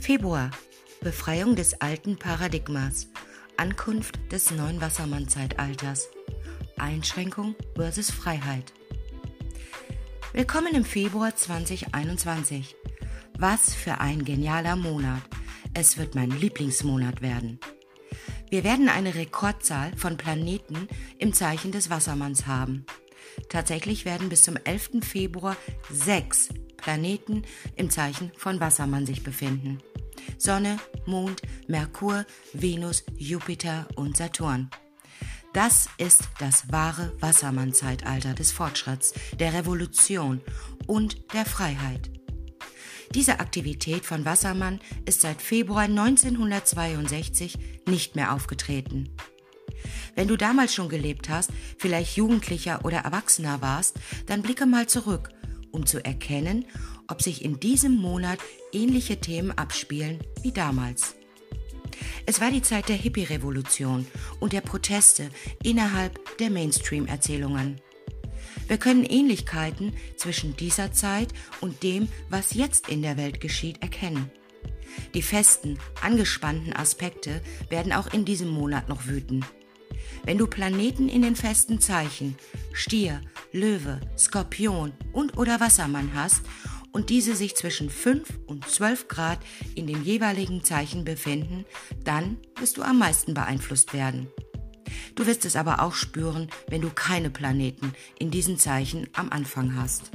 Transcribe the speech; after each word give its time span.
Februar. 0.00 0.50
Befreiung 1.02 1.56
des 1.56 1.82
alten 1.82 2.18
Paradigmas. 2.18 3.08
Ankunft 3.58 4.18
des 4.32 4.50
neuen 4.50 4.80
Wassermann-Zeitalters. 4.80 6.08
Einschränkung 6.78 7.54
versus 7.76 8.10
Freiheit. 8.10 8.72
Willkommen 10.32 10.74
im 10.74 10.86
Februar 10.86 11.36
2021. 11.36 12.74
Was 13.38 13.74
für 13.74 14.00
ein 14.00 14.24
genialer 14.24 14.74
Monat. 14.74 15.20
Es 15.74 15.98
wird 15.98 16.14
mein 16.14 16.30
Lieblingsmonat 16.30 17.20
werden. 17.20 17.60
Wir 18.48 18.64
werden 18.64 18.88
eine 18.88 19.14
Rekordzahl 19.14 19.94
von 19.98 20.16
Planeten 20.16 20.88
im 21.18 21.34
Zeichen 21.34 21.72
des 21.72 21.90
Wassermanns 21.90 22.46
haben. 22.46 22.86
Tatsächlich 23.50 24.06
werden 24.06 24.30
bis 24.30 24.42
zum 24.42 24.56
11. 24.56 25.02
Februar 25.02 25.58
sechs 25.90 26.48
Planeten 26.78 27.42
im 27.76 27.90
Zeichen 27.90 28.32
von 28.36 28.60
Wassermann 28.60 29.04
sich 29.04 29.22
befinden. 29.22 29.78
Sonne, 30.38 30.78
Mond, 31.06 31.42
Merkur, 31.68 32.24
Venus, 32.52 33.04
Jupiter 33.16 33.86
und 33.96 34.16
Saturn. 34.16 34.70
Das 35.52 35.88
ist 35.98 36.22
das 36.38 36.70
wahre 36.70 37.12
Wassermann-Zeitalter 37.20 38.34
des 38.34 38.52
Fortschritts, 38.52 39.14
der 39.38 39.52
Revolution 39.52 40.40
und 40.86 41.34
der 41.34 41.44
Freiheit. 41.44 42.10
Diese 43.14 43.40
Aktivität 43.40 44.04
von 44.04 44.24
Wassermann 44.24 44.78
ist 45.04 45.22
seit 45.22 45.42
Februar 45.42 45.82
1962 45.82 47.58
nicht 47.88 48.14
mehr 48.14 48.32
aufgetreten. 48.32 49.10
Wenn 50.14 50.28
du 50.28 50.36
damals 50.36 50.72
schon 50.72 50.88
gelebt 50.88 51.28
hast, 51.28 51.50
vielleicht 51.78 52.16
Jugendlicher 52.16 52.84
oder 52.84 52.98
Erwachsener 52.98 53.60
warst, 53.60 53.96
dann 54.26 54.42
blicke 54.42 54.66
mal 54.66 54.86
zurück, 54.86 55.30
um 55.72 55.86
zu 55.86 56.04
erkennen, 56.04 56.66
ob 57.10 57.22
sich 57.22 57.44
in 57.44 57.60
diesem 57.60 57.96
Monat 57.96 58.38
ähnliche 58.72 59.20
Themen 59.20 59.50
abspielen 59.50 60.20
wie 60.42 60.52
damals. 60.52 61.14
Es 62.26 62.40
war 62.40 62.50
die 62.50 62.62
Zeit 62.62 62.88
der 62.88 62.96
Hippie-Revolution 62.96 64.06
und 64.38 64.52
der 64.52 64.60
Proteste 64.60 65.28
innerhalb 65.62 66.38
der 66.38 66.50
Mainstream-Erzählungen. 66.50 67.80
Wir 68.68 68.78
können 68.78 69.04
Ähnlichkeiten 69.04 69.94
zwischen 70.16 70.56
dieser 70.56 70.92
Zeit 70.92 71.32
und 71.60 71.82
dem, 71.82 72.08
was 72.28 72.54
jetzt 72.54 72.88
in 72.88 73.02
der 73.02 73.16
Welt 73.16 73.40
geschieht, 73.40 73.82
erkennen. 73.82 74.30
Die 75.14 75.22
festen, 75.22 75.78
angespannten 76.02 76.72
Aspekte 76.72 77.40
werden 77.68 77.92
auch 77.92 78.12
in 78.12 78.24
diesem 78.24 78.48
Monat 78.48 78.88
noch 78.88 79.06
wüten. 79.06 79.44
Wenn 80.24 80.38
du 80.38 80.46
Planeten 80.46 81.08
in 81.08 81.22
den 81.22 81.36
festen 81.36 81.80
Zeichen 81.80 82.36
Stier, 82.72 83.20
Löwe, 83.52 84.00
Skorpion 84.16 84.92
und 85.12 85.36
oder 85.36 85.60
Wassermann 85.60 86.12
hast 86.14 86.42
und 86.92 87.10
diese 87.10 87.36
sich 87.36 87.56
zwischen 87.56 87.90
5 87.90 88.28
und 88.46 88.68
12 88.68 89.08
Grad 89.08 89.38
in 89.74 89.86
dem 89.86 90.02
jeweiligen 90.02 90.64
Zeichen 90.64 91.04
befinden, 91.04 91.64
dann 92.04 92.38
wirst 92.58 92.76
du 92.76 92.82
am 92.82 92.98
meisten 92.98 93.34
beeinflusst 93.34 93.92
werden. 93.92 94.28
Du 95.14 95.26
wirst 95.26 95.44
es 95.44 95.56
aber 95.56 95.82
auch 95.82 95.94
spüren, 95.94 96.48
wenn 96.68 96.80
du 96.80 96.90
keine 96.90 97.30
Planeten 97.30 97.92
in 98.18 98.30
diesen 98.30 98.58
Zeichen 98.58 99.08
am 99.12 99.30
Anfang 99.30 99.76
hast. 99.76 100.10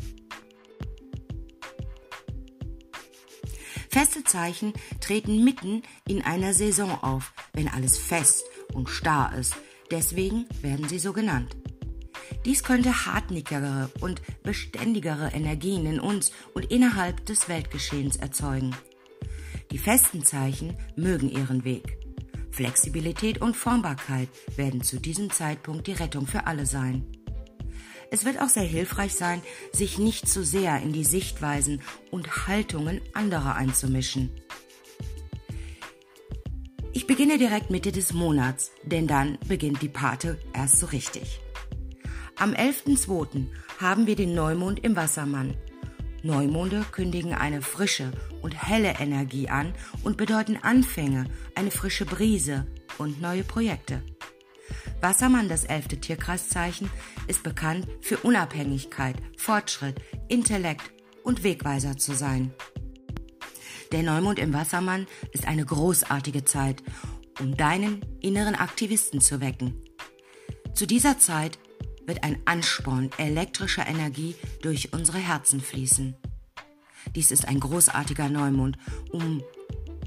Feste 3.90 4.26
Zeichen 4.26 4.74
treten 5.00 5.44
mitten 5.44 5.82
in 6.06 6.22
einer 6.22 6.54
Saison 6.54 7.02
auf, 7.02 7.34
wenn 7.54 7.70
alles 7.70 7.98
fest 7.98 8.44
und 8.74 8.90
starr 8.90 9.34
ist. 9.38 9.56
Deswegen 9.90 10.46
werden 10.62 10.90
sie 10.90 11.00
so 11.00 11.14
genannt. 11.14 11.56
Dies 12.46 12.64
könnte 12.64 13.06
hartnäckigere 13.06 13.90
und 14.02 14.22
beständigere 14.44 15.32
Energien 15.34 15.86
in 15.86 16.00
uns 16.00 16.32
und 16.54 16.66
innerhalb 16.72 17.26
des 17.26 17.50
Weltgeschehens 17.50 18.18
erzeugen. 18.18 18.76
Die 19.72 19.78
festen 19.78 20.24
Zeichen 20.24 20.78
mögen 20.96 21.30
ihren 21.30 21.64
Weg. 21.64 21.98
Flexibilität 22.52 23.42
und 23.42 23.58
Formbarkeit 23.58 24.30
werden 24.56 24.82
zu 24.82 25.00
diesem 25.00 25.30
Zeitpunkt 25.30 25.88
die 25.88 25.94
Rettung 25.94 26.26
für 26.28 26.48
alle 26.48 26.66
sein. 26.66 27.06
Es 28.12 28.24
wird 28.24 28.40
auch 28.40 28.50
sehr 28.50 28.64
hilfreich 28.64 29.14
sein, 29.14 29.42
sich 29.74 29.98
nicht 29.98 30.30
zu 30.30 30.44
sehr 30.44 30.82
in 30.82 30.94
die 30.94 31.04
Sichtweisen 31.04 31.82
und 32.12 32.48
Haltungen 32.48 33.02
anderer 33.14 33.56
einzumischen. 33.56 34.30
Ich 36.94 37.08
beginne 37.08 37.38
direkt 37.38 37.72
Mitte 37.72 37.92
des 37.92 38.14
Monats, 38.14 38.72
denn 38.84 39.06
dann 39.06 39.38
beginnt 39.48 39.82
die 39.82 39.90
Pate 39.90 40.40
erst 40.54 40.80
so 40.80 40.86
richtig. 40.86 41.42
Am 42.38 42.52
11.02. 42.52 43.46
haben 43.80 44.08
wir 44.08 44.18
den 44.18 44.36
Neumond 44.36 44.84
im 44.84 44.98
Wassermann. 44.98 45.56
Neumonde 46.22 46.86
kündigen 46.92 47.34
eine 47.34 47.62
frische 47.62 48.12
und 48.42 48.52
helle 48.52 49.00
Energie 49.00 49.48
an 49.48 49.74
und 50.04 50.18
bedeuten 50.18 50.58
Anfänge, 50.58 51.28
eine 51.56 51.72
frische 51.72 52.06
Brise 52.06 52.68
und 52.98 53.22
neue 53.22 53.44
Projekte. 53.44 54.04
Wassermann, 55.00 55.48
das 55.48 55.64
elfte 55.64 55.98
Tierkreiszeichen, 55.98 56.90
ist 57.28 57.44
bekannt 57.44 57.88
für 58.02 58.18
Unabhängigkeit, 58.18 59.16
Fortschritt, 59.38 60.02
Intellekt 60.28 60.92
und 61.24 61.44
Wegweiser 61.44 61.96
zu 61.96 62.14
sein. 62.14 62.54
Der 63.94 64.04
Neumond 64.04 64.40
im 64.40 64.52
Wassermann 64.52 65.08
ist 65.32 65.48
eine 65.48 65.64
großartige 65.64 66.44
Zeit, 66.44 66.84
um 67.40 67.56
deinen 67.56 68.06
inneren 68.20 68.56
Aktivisten 68.56 69.22
zu 69.22 69.40
wecken. 69.40 69.82
Zu 70.74 70.86
dieser 70.86 71.18
Zeit 71.18 71.60
wird 72.06 72.24
ein 72.24 72.38
Ansporn 72.46 73.10
elektrischer 73.18 73.88
Energie 73.88 74.36
durch 74.62 74.94
unsere 74.94 75.18
Herzen 75.18 75.62
fließen. 75.62 76.16
Dies 77.16 77.32
ist 77.32 77.48
ein 77.48 77.60
großartiger 77.60 78.30
Neumond, 78.30 78.78
um 79.12 79.44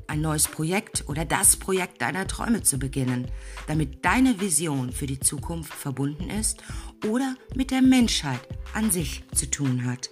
ein 0.08 0.20
neues 0.20 0.48
Projekt 0.48 1.04
oder 1.06 1.24
das 1.24 1.56
Projekt 1.56 2.00
deiner 2.00 2.26
Träume 2.26 2.62
zu 2.62 2.78
beginnen, 2.78 3.30
damit 3.66 4.04
deine 4.04 4.40
Vision 4.40 4.90
für 4.90 5.06
die 5.06 5.20
Zukunft 5.20 5.72
verbunden 5.72 6.30
ist 6.30 6.62
oder 7.06 7.36
mit 7.54 7.70
der 7.70 7.82
Menschheit 7.82 8.40
an 8.72 8.90
sich 8.90 9.22
zu 9.34 9.50
tun 9.50 9.84
hat. 9.84 10.10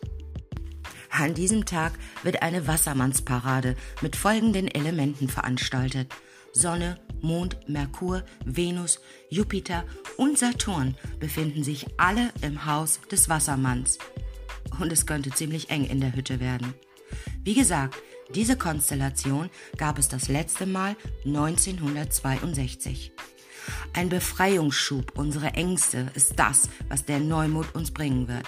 An 1.11 1.33
diesem 1.33 1.65
Tag 1.65 1.95
wird 2.23 2.43
eine 2.43 2.67
Wassermannsparade 2.67 3.75
mit 4.03 4.17
folgenden 4.17 4.69
Elementen 4.69 5.29
veranstaltet. 5.29 6.13
Sonne, 6.53 6.99
Mond, 7.21 7.57
Merkur, 7.69 8.25
Venus, 8.45 9.01
Jupiter 9.29 9.85
und 10.17 10.39
Saturn 10.39 10.97
befinden 11.19 11.65
sich 11.65 11.87
alle 11.97 12.33
im 12.43 12.67
Haus 12.67 13.01
des 13.11 13.29
Wassermanns. 13.29 13.99
Und 14.81 14.93
es 14.93 15.07
könnte 15.07 15.31
ziemlich 15.31 15.71
eng 15.71 15.85
in 15.85 16.01
der 16.01 16.15
Hütte 16.15 16.41
werden. 16.41 16.75
Wie 17.43 17.55
gesagt, 17.55 17.97
diese 18.35 18.57
Konstellation 18.57 19.51
gab 19.77 19.99
es 19.99 20.09
das 20.09 20.29
letzte 20.29 20.67
Mal 20.67 20.97
1962. 21.25 23.13
Ein 23.93 24.09
Befreiungsschub 24.09 25.17
unserer 25.17 25.55
Ängste 25.55 26.11
ist 26.15 26.39
das, 26.39 26.69
was 26.89 27.05
der 27.05 27.21
Neumond 27.21 27.75
uns 27.75 27.91
bringen 27.93 28.29
wird. 28.29 28.47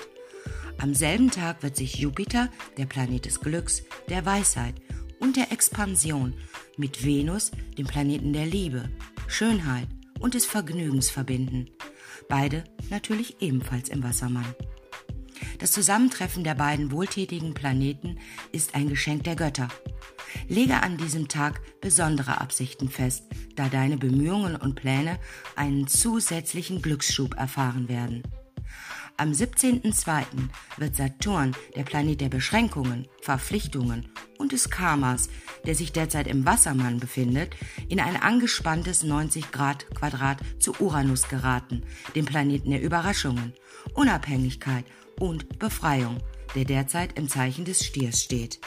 Am 0.78 0.94
selben 0.94 1.30
Tag 1.30 1.62
wird 1.62 1.76
sich 1.76 1.96
Jupiter, 1.96 2.48
der 2.76 2.86
Planet 2.86 3.24
des 3.24 3.40
Glücks, 3.40 3.82
der 4.08 4.24
Weisheit 4.26 4.74
und 5.18 5.36
der 5.36 5.50
Expansion, 5.50 6.34
mit 6.78 7.04
Venus, 7.04 7.50
dem 7.76 7.86
Planeten 7.86 8.32
der 8.32 8.46
Liebe, 8.46 8.88
Schönheit 9.26 9.88
und 10.18 10.34
des 10.34 10.46
Vergnügens 10.46 11.10
verbinden. 11.10 11.66
Beide 12.28 12.64
natürlich 12.90 13.36
ebenfalls 13.40 13.88
im 13.88 14.02
Wassermann. 14.02 14.54
Das 15.58 15.72
Zusammentreffen 15.72 16.44
der 16.44 16.54
beiden 16.54 16.92
wohltätigen 16.92 17.54
Planeten 17.54 18.18
ist 18.52 18.74
ein 18.74 18.88
Geschenk 18.88 19.24
der 19.24 19.36
Götter. 19.36 19.68
Lege 20.48 20.82
an 20.82 20.96
diesem 20.96 21.28
Tag 21.28 21.60
besondere 21.80 22.40
Absichten 22.40 22.88
fest, 22.88 23.24
da 23.56 23.68
deine 23.68 23.96
Bemühungen 23.96 24.56
und 24.56 24.74
Pläne 24.74 25.18
einen 25.56 25.88
zusätzlichen 25.88 26.82
Glücksschub 26.82 27.36
erfahren 27.36 27.88
werden. 27.88 28.22
Am 29.20 29.32
17.02. 29.32 30.26
wird 30.76 30.94
Saturn, 30.94 31.56
der 31.74 31.82
Planet 31.82 32.20
der 32.20 32.28
Beschränkungen, 32.28 33.08
Verpflichtungen 33.20 34.12
und 34.38 34.52
des 34.52 34.70
Karmas, 34.70 35.28
der 35.66 35.74
sich 35.74 35.90
derzeit 35.90 36.28
im 36.28 36.46
Wassermann 36.46 37.00
befindet, 37.00 37.56
in 37.88 37.98
ein 37.98 38.14
angespanntes 38.14 39.02
90 39.02 39.50
Grad 39.50 39.92
Quadrat 39.92 40.38
zu 40.60 40.72
Uranus 40.78 41.26
geraten, 41.26 41.82
dem 42.14 42.26
Planeten 42.26 42.70
der 42.70 42.80
Überraschungen, 42.80 43.54
Unabhängigkeit 43.92 44.84
und 45.18 45.58
Befreiung, 45.58 46.18
der 46.54 46.64
derzeit 46.64 47.18
im 47.18 47.28
Zeichen 47.28 47.64
des 47.64 47.84
Stiers 47.84 48.22
steht. 48.22 48.60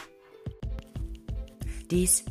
Dies 1.90 2.26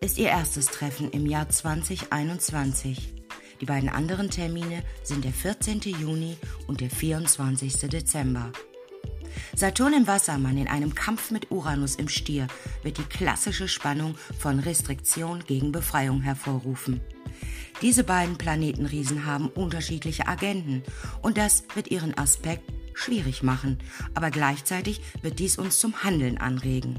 ist 0.00 0.16
ihr 0.16 0.28
erstes 0.28 0.68
Treffen 0.68 1.10
im 1.10 1.26
Jahr 1.26 1.50
2021. 1.50 3.17
Die 3.60 3.66
beiden 3.66 3.88
anderen 3.88 4.30
Termine 4.30 4.82
sind 5.02 5.24
der 5.24 5.32
14. 5.32 5.80
Juni 5.80 6.36
und 6.66 6.80
der 6.80 6.90
24. 6.90 7.72
Dezember. 7.88 8.52
Saturn 9.54 9.92
im 9.92 10.06
Wassermann 10.06 10.56
in 10.56 10.68
einem 10.68 10.94
Kampf 10.94 11.30
mit 11.30 11.50
Uranus 11.50 11.96
im 11.96 12.08
Stier 12.08 12.46
wird 12.82 12.98
die 12.98 13.04
klassische 13.04 13.68
Spannung 13.68 14.16
von 14.38 14.60
Restriktion 14.60 15.44
gegen 15.44 15.72
Befreiung 15.72 16.22
hervorrufen. 16.22 17.00
Diese 17.82 18.04
beiden 18.04 18.38
Planetenriesen 18.38 19.26
haben 19.26 19.48
unterschiedliche 19.48 20.26
Agenten 20.26 20.82
und 21.22 21.36
das 21.38 21.64
wird 21.74 21.88
ihren 21.88 22.16
Aspekt 22.16 22.64
schwierig 22.94 23.42
machen, 23.42 23.78
aber 24.14 24.30
gleichzeitig 24.30 25.00
wird 25.22 25.38
dies 25.38 25.58
uns 25.58 25.78
zum 25.78 26.02
Handeln 26.02 26.38
anregen. 26.38 26.98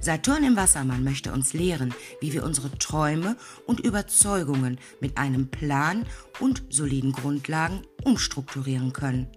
Saturn 0.00 0.44
im 0.44 0.56
Wassermann 0.56 1.04
möchte 1.04 1.32
uns 1.32 1.52
lehren, 1.52 1.94
wie 2.20 2.32
wir 2.32 2.44
unsere 2.44 2.70
Träume 2.78 3.36
und 3.66 3.80
Überzeugungen 3.80 4.78
mit 5.00 5.18
einem 5.18 5.50
Plan 5.50 6.06
und 6.38 6.62
soliden 6.70 7.12
Grundlagen 7.12 7.82
umstrukturieren 8.04 8.92
können. 8.92 9.28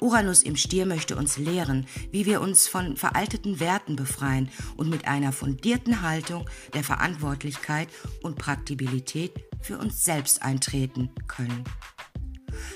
Uranus 0.00 0.42
im 0.42 0.56
Stier 0.56 0.86
möchte 0.86 1.16
uns 1.16 1.38
lehren, 1.38 1.86
wie 2.10 2.26
wir 2.26 2.40
uns 2.40 2.68
von 2.68 2.96
veralteten 2.96 3.60
Werten 3.60 3.96
befreien 3.96 4.50
und 4.76 4.90
mit 4.90 5.06
einer 5.06 5.32
fundierten 5.32 6.02
Haltung 6.02 6.48
der 6.74 6.84
Verantwortlichkeit 6.84 7.88
und 8.22 8.36
Praktibilität 8.36 9.32
für 9.62 9.78
uns 9.78 10.04
selbst 10.04 10.42
eintreten 10.42 11.10
können. 11.26 11.64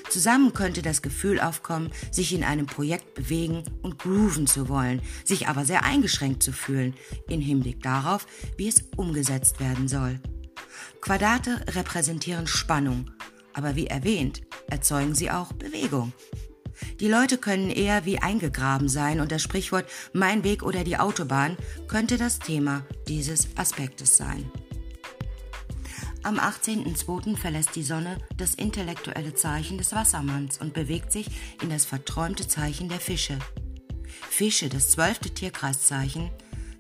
Zusammen 0.09 0.53
könnte 0.53 0.83
das 0.83 1.03
Gefühl 1.03 1.41
aufkommen, 1.41 1.91
sich 2.11 2.33
in 2.33 2.45
einem 2.45 2.67
Projekt 2.67 3.15
bewegen 3.15 3.63
und 3.83 3.99
grooven 3.99 4.47
zu 4.47 4.69
wollen, 4.69 5.01
sich 5.25 5.49
aber 5.49 5.65
sehr 5.65 5.85
eingeschränkt 5.85 6.43
zu 6.43 6.53
fühlen, 6.53 6.95
in 7.29 7.41
Hinblick 7.41 7.83
darauf, 7.83 8.27
wie 8.57 8.69
es 8.69 8.85
umgesetzt 8.97 9.61
werden 9.61 9.89
soll. 9.89 10.21
Quadrate 11.01 11.65
repräsentieren 11.69 12.47
Spannung, 12.47 13.11
aber 13.53 13.77
wie 13.77 13.87
erwähnt, 13.87 14.43
erzeugen 14.69 15.15
sie 15.15 15.31
auch 15.31 15.53
Bewegung. 15.53 16.13
Die 16.99 17.09
Leute 17.09 17.39
können 17.39 17.71
eher 17.71 18.05
wie 18.05 18.19
eingegraben 18.19 18.89
sein 18.89 19.21
und 19.21 19.33
das 19.33 19.43
Sprichwort 19.43 19.87
mein 20.13 20.45
Weg 20.45 20.63
oder 20.63 20.85
die 20.85 20.99
Autobahn 20.99 21.57
könnte 21.89 22.17
das 22.17 22.39
Thema 22.39 22.85
dieses 23.09 23.49
Aspektes 23.57 24.17
sein. 24.17 24.51
Am 26.23 26.39
18.02. 26.39 27.37
verlässt 27.37 27.75
die 27.77 27.83
Sonne 27.83 28.19
das 28.37 28.55
intellektuelle 28.55 29.33
Zeichen 29.33 29.79
des 29.79 29.93
Wassermanns 29.93 30.59
und 30.59 30.75
bewegt 30.75 31.13
sich 31.13 31.27
in 31.63 31.71
das 31.71 31.87
verträumte 31.87 32.47
Zeichen 32.47 32.91
der 32.91 33.01
Fische. 33.01 33.39
Fische, 34.29 34.69
das 34.69 34.91
zwölfte 34.91 35.31
Tierkreiszeichen, 35.31 36.31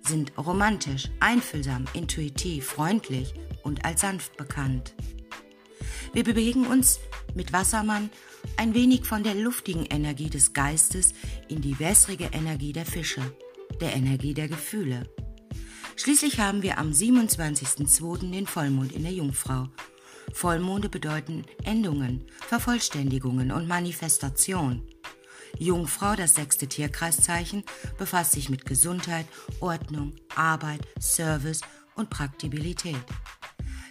sind 0.06 0.32
romantisch, 0.36 1.08
einfühlsam, 1.20 1.86
intuitiv, 1.94 2.66
freundlich 2.66 3.32
und 3.62 3.84
als 3.86 4.02
sanft 4.02 4.36
bekannt. 4.36 4.94
Wir 6.12 6.24
bewegen 6.24 6.66
uns 6.66 7.00
mit 7.34 7.52
Wassermann 7.52 8.10
ein 8.58 8.74
wenig 8.74 9.06
von 9.06 9.22
der 9.22 9.34
luftigen 9.34 9.86
Energie 9.86 10.28
des 10.28 10.52
Geistes 10.52 11.14
in 11.48 11.62
die 11.62 11.78
wässrige 11.78 12.28
Energie 12.32 12.72
der 12.72 12.84
Fische, 12.84 13.22
der 13.80 13.94
Energie 13.94 14.34
der 14.34 14.48
Gefühle. 14.48 15.08
Schließlich 16.02 16.40
haben 16.40 16.62
wir 16.62 16.78
am 16.78 16.92
27.02. 16.92 18.30
den 18.30 18.46
Vollmond 18.46 18.92
in 18.92 19.02
der 19.02 19.12
Jungfrau. 19.12 19.68
Vollmonde 20.32 20.88
bedeuten 20.88 21.44
Endungen, 21.62 22.24
Vervollständigungen 22.48 23.52
und 23.52 23.68
Manifestation. 23.68 24.80
Jungfrau, 25.58 26.16
das 26.16 26.36
sechste 26.36 26.68
Tierkreiszeichen, 26.68 27.64
befasst 27.98 28.32
sich 28.32 28.48
mit 28.48 28.64
Gesundheit, 28.64 29.26
Ordnung, 29.60 30.14
Arbeit, 30.34 30.80
Service 30.98 31.60
und 31.96 32.08
Praktibilität. 32.08 33.04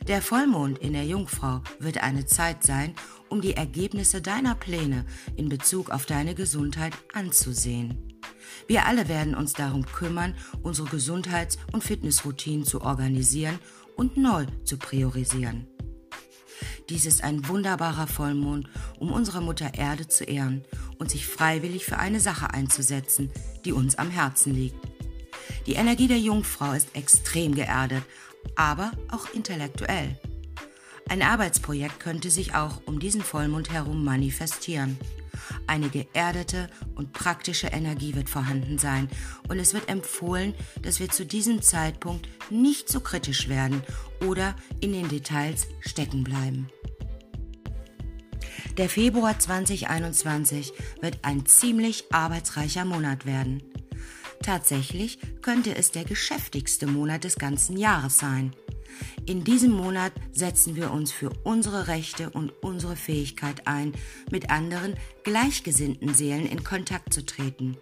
Der 0.07 0.23
Vollmond 0.23 0.79
in 0.79 0.93
der 0.93 1.05
Jungfrau 1.05 1.61
wird 1.77 2.01
eine 2.01 2.25
Zeit 2.25 2.63
sein, 2.63 2.95
um 3.29 3.39
die 3.39 3.53
Ergebnisse 3.53 4.19
deiner 4.19 4.55
Pläne 4.55 5.05
in 5.35 5.47
Bezug 5.47 5.91
auf 5.91 6.07
deine 6.07 6.33
Gesundheit 6.33 6.93
anzusehen. 7.13 8.08
Wir 8.67 8.85
alle 8.85 9.07
werden 9.07 9.35
uns 9.35 9.53
darum 9.53 9.85
kümmern, 9.85 10.35
unsere 10.61 10.87
Gesundheits- 10.87 11.57
und 11.71 11.83
Fitnessroutinen 11.83 12.65
zu 12.65 12.81
organisieren 12.81 13.59
und 13.95 14.17
neu 14.17 14.45
zu 14.63 14.77
priorisieren. 14.77 15.67
Dies 16.89 17.05
ist 17.05 17.23
ein 17.23 17.47
wunderbarer 17.47 18.07
Vollmond, 18.07 18.67
um 18.97 19.11
unsere 19.11 19.41
Mutter 19.41 19.75
Erde 19.75 20.07
zu 20.07 20.23
ehren 20.23 20.63
und 20.97 21.11
sich 21.11 21.27
freiwillig 21.27 21.85
für 21.85 21.99
eine 21.99 22.19
Sache 22.19 22.51
einzusetzen, 22.51 23.31
die 23.63 23.71
uns 23.71 23.95
am 23.95 24.09
Herzen 24.09 24.55
liegt. 24.55 24.75
Die 25.67 25.73
Energie 25.73 26.07
der 26.07 26.19
Jungfrau 26.19 26.71
ist 26.73 26.95
extrem 26.95 27.53
geerdet, 27.53 28.03
aber 28.55 28.91
auch 29.11 29.29
intellektuell. 29.33 30.19
Ein 31.09 31.21
Arbeitsprojekt 31.21 31.99
könnte 31.99 32.29
sich 32.29 32.55
auch 32.55 32.81
um 32.85 32.99
diesen 32.99 33.21
Vollmond 33.21 33.71
herum 33.71 34.03
manifestieren. 34.03 34.97
Eine 35.67 35.89
geerdete 35.89 36.69
und 36.95 37.13
praktische 37.13 37.67
Energie 37.67 38.15
wird 38.15 38.29
vorhanden 38.29 38.77
sein 38.77 39.09
und 39.47 39.59
es 39.59 39.73
wird 39.73 39.89
empfohlen, 39.89 40.53
dass 40.81 40.99
wir 40.99 41.09
zu 41.09 41.25
diesem 41.25 41.61
Zeitpunkt 41.61 42.27
nicht 42.49 42.89
so 42.89 42.99
kritisch 42.99 43.49
werden 43.49 43.83
oder 44.25 44.55
in 44.81 44.93
den 44.93 45.09
Details 45.09 45.67
stecken 45.81 46.23
bleiben. 46.23 46.69
Der 48.77 48.89
Februar 48.89 49.37
2021 49.37 50.73
wird 51.01 51.19
ein 51.23 51.45
ziemlich 51.45 52.05
arbeitsreicher 52.11 52.85
Monat 52.85 53.25
werden. 53.25 53.61
Tatsächlich 54.41 55.19
könnte 55.41 55.75
es 55.75 55.91
der 55.91 56.05
geschäftigste 56.05 56.87
Monat 56.87 57.25
des 57.25 57.35
ganzen 57.35 57.77
Jahres 57.77 58.17
sein. 58.17 58.53
In 59.29 59.43
diesem 59.43 59.73
Monat 59.73 60.11
setzen 60.31 60.75
wir 60.75 60.89
uns 60.89 61.11
für 61.11 61.29
unsere 61.43 61.87
Rechte 61.87 62.31
und 62.31 62.51
unsere 62.63 62.95
Fähigkeit 62.95 63.67
ein, 63.67 63.93
mit 64.31 64.49
anderen 64.49 64.95
gleichgesinnten 65.23 66.15
Seelen 66.15 66.47
in 66.47 66.63
Kontakt 66.63 67.13
zu 67.13 67.23
treten. 67.23 67.77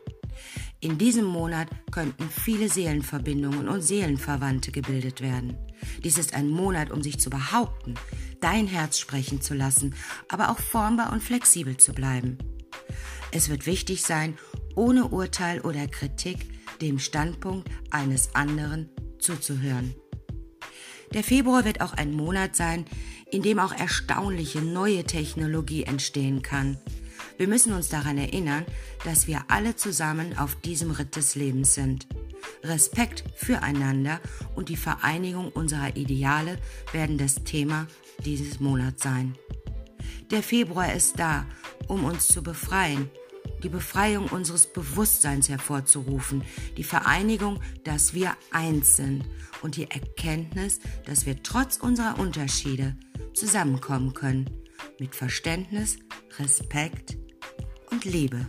In 0.82 0.98
diesem 0.98 1.24
Monat 1.24 1.70
könnten 1.90 2.30
viele 2.30 2.68
Seelenverbindungen 2.68 3.70
und 3.70 3.80
Seelenverwandte 3.80 4.74
gebildet 4.74 5.22
werden. 5.22 5.56
Dies 6.04 6.18
ist 6.18 6.34
ein 6.34 6.50
Monat, 6.50 6.92
um 6.92 7.02
sich 7.02 7.18
zu 7.18 7.30
behaupten, 7.30 7.94
dein 8.42 8.68
Herz 8.68 9.00
sprechen 9.00 9.42
zu 9.42 9.54
lassen, 9.54 9.96
aber 10.28 10.50
auch 10.50 10.60
formbar 10.60 11.14
und 11.14 11.24
flexibel 11.24 11.78
zu 11.78 11.94
bleiben. 11.94 12.38
Es 13.32 13.48
wird 13.48 13.66
wichtig 13.66 14.02
sein, 14.02 14.38
ohne 14.76 15.08
Urteil 15.08 15.62
oder 15.62 15.88
Kritik 15.88 16.40
dem 16.82 17.00
Standpunkt 17.00 17.70
eines 17.90 18.36
anderen 18.36 18.90
zuzuhören. 19.18 19.96
Der 21.14 21.24
Februar 21.24 21.66
wird 21.66 21.82
auch 21.82 21.94
ein 21.94 22.14
Monat 22.14 22.56
sein, 22.56 22.86
in 23.32 23.42
dem 23.42 23.60
auch 23.60 23.74
erstaunliche 23.74 24.62
neue 24.62 25.04
Technologie 25.04 25.84
entstehen 25.84 26.42
kann. 26.42 26.78
Wir 27.38 27.48
müssen 27.48 27.74
uns 27.74 27.90
daran 27.90 28.18
erinnern, 28.18 28.66
dass 29.04 29.28
wir 29.28 29.46
alle 29.48 29.76
zusammen 29.76 30.38
auf 30.38 30.56
diesem 30.56 30.92
Ritt 30.92 31.16
des 31.16 31.36
Lebens 31.36 31.76
sind. 31.76 32.08
Respekt 32.64 33.24
füreinander 33.36 34.20
und 34.56 34.70
die 34.70 34.78
Vereinigung 34.78 35.50
unserer 35.52 35.96
Ideale 35.96 36.58
werden 36.92 37.18
das 37.18 37.44
Thema 37.44 37.88
dieses 38.26 38.60
Monats 38.60 39.04
sein. 39.04 39.36
Der 40.32 40.44
Februar 40.44 40.94
ist 40.94 41.20
da, 41.20 41.46
um 41.88 42.04
uns 42.04 42.28
zu 42.28 42.44
befreien, 42.44 43.10
die 43.64 43.70
Befreiung 43.70 44.28
unseres 44.28 44.68
Bewusstseins 44.68 45.50
hervorzurufen, 45.50 46.44
die 46.78 46.84
Vereinigung, 46.84 47.60
dass 47.84 48.14
wir 48.14 48.36
eins 48.52 48.96
sind 48.98 49.26
und 49.62 49.76
die 49.78 49.90
Erkenntnis, 49.90 50.80
dass 51.06 51.26
wir 51.26 51.42
trotz 51.44 51.78
unserer 51.78 52.20
Unterschiede 52.20 52.96
zusammenkommen 53.34 54.14
können, 54.14 54.50
mit 55.00 55.16
Verständnis, 55.16 55.98
Respekt 56.40 57.18
und 57.92 58.06
Liebe. 58.06 58.48